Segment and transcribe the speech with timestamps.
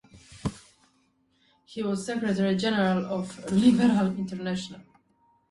[1.63, 4.81] He was secretary general of Liberal International.